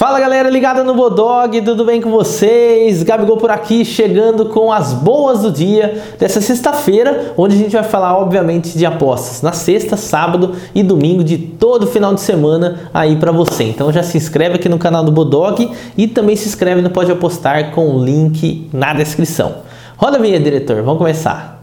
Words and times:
Fala 0.00 0.18
galera 0.18 0.48
ligada 0.48 0.82
no 0.82 0.94
Bodog, 0.94 1.60
tudo 1.60 1.84
bem 1.84 2.00
com 2.00 2.10
vocês? 2.10 3.02
Gabigol 3.02 3.36
por 3.36 3.50
aqui, 3.50 3.84
chegando 3.84 4.46
com 4.46 4.72
as 4.72 4.94
boas 4.94 5.40
do 5.42 5.50
dia 5.52 6.02
dessa 6.18 6.40
sexta-feira, 6.40 7.34
onde 7.36 7.54
a 7.54 7.58
gente 7.58 7.72
vai 7.72 7.82
falar, 7.82 8.16
obviamente, 8.16 8.78
de 8.78 8.86
apostas 8.86 9.42
na 9.42 9.52
sexta, 9.52 9.98
sábado 9.98 10.56
e 10.74 10.82
domingo 10.82 11.22
de 11.22 11.36
todo 11.36 11.86
final 11.86 12.14
de 12.14 12.22
semana 12.22 12.88
aí 12.94 13.16
para 13.16 13.30
você. 13.30 13.64
Então 13.64 13.92
já 13.92 14.02
se 14.02 14.16
inscreve 14.16 14.54
aqui 14.54 14.70
no 14.70 14.78
canal 14.78 15.04
do 15.04 15.12
Bodog 15.12 15.70
e 15.94 16.08
também 16.08 16.34
se 16.34 16.48
inscreve 16.48 16.80
no 16.80 16.88
Pode 16.88 17.12
Apostar 17.12 17.70
com 17.72 17.94
o 17.94 18.02
link 18.02 18.70
na 18.72 18.94
descrição. 18.94 19.56
Roda 19.98 20.16
a 20.16 20.20
vinheta, 20.22 20.44
diretor, 20.44 20.80
vamos 20.80 20.96
começar. 20.96 21.59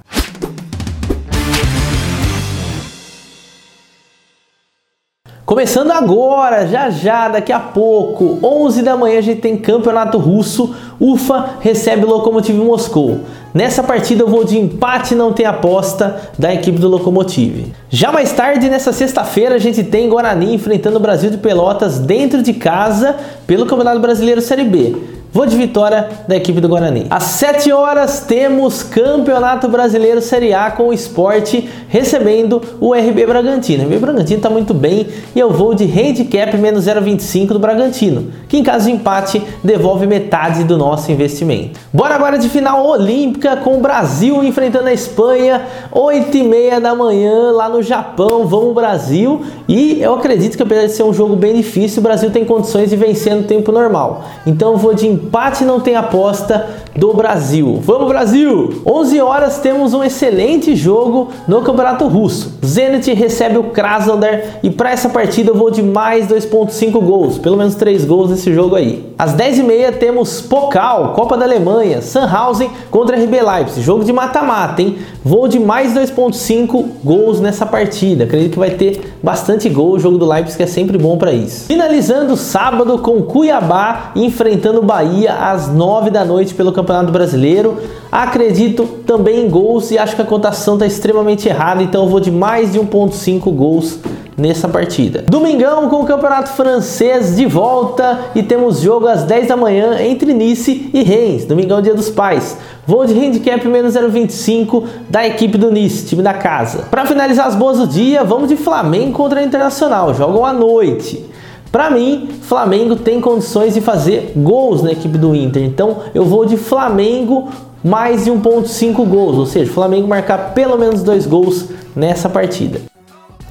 Começando 5.48 5.92
agora, 5.92 6.68
já 6.68 6.90
já, 6.90 7.30
daqui 7.30 7.54
a 7.54 7.60
pouco, 7.60 8.38
11 8.44 8.82
da 8.82 8.98
manhã 8.98 9.18
a 9.18 9.22
gente 9.22 9.40
tem 9.40 9.56
Campeonato 9.56 10.18
Russo, 10.18 10.76
Ufa 11.00 11.52
recebe 11.62 12.04
o 12.04 12.10
Lokomotiv 12.10 12.58
Moscou. 12.58 13.22
Nessa 13.54 13.82
partida 13.82 14.24
eu 14.24 14.28
vou 14.28 14.44
de 14.44 14.58
empate 14.58 15.16
não 15.16 15.32
tem 15.32 15.46
aposta 15.46 16.20
da 16.38 16.54
equipe 16.54 16.78
do 16.78 16.90
Lokomotiv. 16.90 17.72
Já 17.90 18.12
mais 18.12 18.34
tarde, 18.34 18.70
nessa 18.70 18.92
sexta-feira, 18.92 19.56
a 19.56 19.58
gente 19.58 19.86
tem 19.86 20.10
Guarani 20.10 20.54
enfrentando 20.54 20.98
o 20.98 21.00
Brasil 21.00 21.30
de 21.30 21.38
Pelotas 21.38 21.98
dentro 21.98 22.44
de 22.44 22.52
casa 22.52 23.16
pelo 23.48 23.66
Campeonato 23.66 24.02
Brasileiro 24.02 24.42
Série 24.42 24.66
B. 24.66 24.98
Vou 25.32 25.46
de 25.46 25.58
vitória 25.58 26.08
da 26.28 26.36
equipe 26.36 26.62
do 26.62 26.70
Guarani. 26.70 27.06
Às 27.10 27.24
7 27.24 27.72
horas 27.72 28.22
temos 28.22 28.82
Campeonato 28.82 29.68
Brasileiro 29.68 30.22
Série 30.22 30.54
A 30.54 30.72
com 30.72 30.88
o 30.88 30.94
esporte 30.94 31.70
recebendo 31.90 32.62
o 32.80 32.94
RB 32.94 33.26
Bragantino. 33.26 33.84
O 33.84 33.88
RB 33.88 34.00
Bragantino 34.00 34.38
está 34.38 34.50
muito 34.50 34.74
bem 34.74 35.08
e 35.36 35.40
eu 35.40 35.52
vou 35.52 35.76
de 35.76 35.84
handicap 35.84 36.58
menos 36.58 36.86
0,25 36.86 37.50
do 37.50 37.60
Bragantino, 37.60 38.32
que 38.48 38.58
em 38.58 38.64
caso 38.64 38.86
de 38.86 38.92
empate 38.92 39.44
devolve 39.64 40.08
metade 40.08 40.64
do 40.64 40.78
nosso 40.78 41.12
investimento. 41.12 41.80
Bora 41.94 42.16
agora 42.16 42.40
de 42.40 42.48
final 42.48 42.86
olímpica 42.86 43.58
com 43.58 43.78
o 43.78 43.82
Brasil 43.82 44.44
enfrentando 44.44 44.88
a 44.88 44.94
Espanha, 44.94 45.66
8 45.92 46.38
e 46.38 46.44
meia 46.44 46.80
da 46.80 46.96
manhã 46.96 47.52
lá 47.52 47.68
no 47.68 47.84
Japão. 47.84 48.48
Vamos 48.48 48.74
Brasil 48.74 49.42
e 49.68 50.02
eu 50.02 50.16
acredito 50.16 50.56
que 50.56 50.64
apesar 50.64 50.86
de 50.86 50.94
ser 50.94 51.04
um 51.04 51.14
jogo 51.14 51.36
bem 51.36 51.56
difícil, 51.56 52.00
o 52.00 52.04
Brasil 52.04 52.32
tem 52.32 52.46
condições 52.46 52.90
de 52.90 52.96
vencer 52.96 53.36
no 53.36 53.44
tempo 53.44 53.72
normal. 53.72 54.24
Então 54.46 54.72
eu 54.72 54.78
vou 54.78 54.94
de 54.94 55.17
empate 55.18 55.64
não 55.66 55.80
tem 55.80 55.96
aposta 55.96 56.68
do 56.98 57.14
Brasil. 57.14 57.80
Vamos 57.84 58.08
Brasil! 58.08 58.82
11 58.84 59.22
horas 59.22 59.60
temos 59.60 59.94
um 59.94 60.04
excelente 60.04 60.76
jogo 60.76 61.30
no 61.48 61.62
Campeonato 61.62 62.08
Russo. 62.08 62.58
Zenit 62.66 63.14
recebe 63.14 63.60
o 63.60 63.66
Krasnodar 63.66 64.60
e 64.64 64.72
para 64.72 64.92
essa 64.92 65.08
partida 65.08 65.52
eu 65.52 65.56
vou 65.56 65.70
de 65.70 65.84
mais 65.84 66.28
2.5 66.28 66.92
gols, 67.00 67.38
pelo 67.38 67.56
menos 67.56 67.76
3 67.76 68.04
gols 68.04 68.32
nesse 68.32 68.52
jogo 68.52 68.76
aí. 68.76 69.14
Às 69.18 69.36
10h30 69.36 69.98
temos 70.00 70.42
Pokal, 70.42 71.14
Copa 71.14 71.38
da 71.38 71.46
Alemanha, 71.46 72.02
Sandhausen 72.02 72.72
contra 72.90 73.16
RB 73.16 73.42
Leipzig, 73.42 73.82
jogo 73.84 74.04
de 74.04 74.12
mata-mata, 74.12 74.82
hein? 74.82 74.98
Vou 75.24 75.48
de 75.48 75.60
mais 75.60 75.94
2.5 75.94 76.86
gols 77.04 77.40
nessa 77.40 77.66
partida. 77.66 78.24
Acredito 78.24 78.54
que 78.54 78.60
vai 78.60 78.72
ter 78.72 79.16
bastante 79.22 79.70
gol, 79.70 79.92
o 79.92 80.00
jogo 80.00 80.18
do 80.18 80.28
Leipzig 80.28 80.64
é 80.64 80.68
sempre 80.68 80.98
bom 80.98 81.16
para 81.18 81.32
isso. 81.32 81.68
Finalizando 81.68 82.36
sábado 82.36 82.98
com 83.00 83.22
Cuiabá 83.22 84.14
enfrentando 84.16 84.82
Bahia 84.82 85.34
às 85.34 85.72
9 85.72 86.10
da 86.10 86.26
noite 86.26 86.56
pelo 86.56 86.72
Campeonato 86.72 86.87
Brasileiro. 87.12 87.78
Acredito 88.12 88.86
também 89.06 89.46
em 89.46 89.50
gols 89.50 89.92
e 89.92 89.98
acho 89.98 90.16
que 90.16 90.22
a 90.22 90.26
cotação 90.26 90.76
está 90.76 90.86
extremamente 90.86 91.48
errada, 91.48 91.84
então 91.84 92.04
eu 92.04 92.10
vou 92.10 92.20
de 92.20 92.32
mais 92.32 92.72
de 92.72 92.80
1.5 92.80 93.54
gols 93.54 94.00
nessa 94.38 94.68
partida. 94.68 95.24
Domingão 95.28 95.90
com 95.90 96.02
o 96.02 96.06
Campeonato 96.06 96.50
Francês 96.50 97.36
de 97.36 97.46
volta 97.46 98.20
e 98.36 98.44
temos 98.44 98.82
jogo 98.82 99.08
às 99.08 99.24
10 99.24 99.48
da 99.48 99.58
manhã 99.58 100.00
entre 100.02 100.32
Nice 100.34 100.90
e 100.94 101.02
Reims. 101.02 101.46
Domingão 101.46 101.82
Dia 101.82 101.96
dos 101.96 102.10
Pais. 102.10 102.58
Vou 102.86 103.06
de 103.06 103.14
handicap 103.14 103.68
menos 103.68 103.96
0,25 103.96 104.84
da 105.10 105.28
equipe 105.28 105.58
do 105.58 105.72
Nice, 105.72 106.06
time 106.06 106.22
da 106.22 106.34
casa. 106.34 106.86
Para 106.90 107.06
finalizar 107.06 107.48
as 107.48 107.56
boas 107.56 107.78
do 107.78 107.88
dia, 107.88 108.24
vamos 108.24 108.48
de 108.48 108.56
Flamengo 108.56 109.12
contra 109.12 109.44
Internacional. 109.44 110.14
Jogam 110.14 110.46
à 110.46 110.54
noite. 110.54 111.26
Para 111.72 111.90
mim, 111.90 112.30
Flamengo 112.42 112.96
tem 112.96 113.20
condições 113.20 113.74
de 113.74 113.82
fazer 113.82 114.34
gols 114.36 114.82
na 114.82 114.92
equipe 114.92 115.18
do 115.18 115.36
Inter. 115.36 115.64
Então, 115.64 115.98
eu 116.14 116.26
vou 116.26 116.46
de 116.46 116.58
Flamengo 116.58 117.50
mais 117.84 118.26
de 118.26 118.32
1.5 118.32 119.06
gols, 119.06 119.38
ou 119.38 119.46
seja, 119.46 119.72
Flamengo 119.72 120.08
marcar 120.08 120.54
pelo 120.54 120.78
menos 120.78 121.04
dois 121.04 121.26
gols 121.26 121.66
nessa 121.96 122.28
partida. 122.28 122.82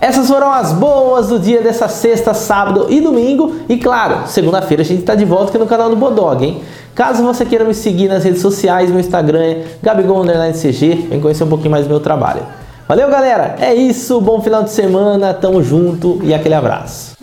Essas 0.00 0.28
foram 0.28 0.52
as 0.52 0.72
boas 0.72 1.28
do 1.28 1.38
dia 1.38 1.62
dessa 1.62 1.88
sexta, 1.88 2.34
sábado 2.34 2.86
e 2.90 3.00
domingo. 3.00 3.56
E 3.68 3.78
claro, 3.78 4.26
segunda-feira 4.26 4.82
a 4.82 4.86
gente 4.86 5.00
está 5.00 5.14
de 5.14 5.24
volta 5.24 5.48
aqui 5.48 5.58
no 5.58 5.66
canal 5.66 5.88
do 5.88 5.96
Bodog, 5.96 6.44
hein? 6.44 6.60
Caso 6.94 7.22
você 7.22 7.44
queira 7.44 7.64
me 7.64 7.74
seguir 7.74 8.08
nas 8.08 8.24
redes 8.24 8.40
sociais, 8.40 8.90
meu 8.90 9.00
Instagram 9.00 9.42
é 9.42 9.64
gabigol_cg, 9.82 11.08
vem 11.08 11.20
conhecer 11.20 11.44
um 11.44 11.48
pouquinho 11.48 11.70
mais 11.70 11.84
do 11.86 11.90
meu 11.90 12.00
trabalho. 12.00 12.42
Valeu, 12.86 13.08
galera! 13.10 13.56
É 13.58 13.74
isso, 13.74 14.20
bom 14.20 14.40
final 14.40 14.62
de 14.62 14.70
semana, 14.70 15.34
tamo 15.34 15.62
junto 15.62 16.20
e 16.22 16.32
aquele 16.32 16.54
abraço. 16.54 17.15